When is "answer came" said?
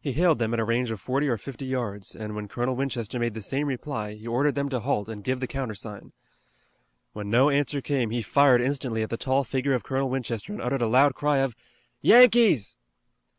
7.50-8.08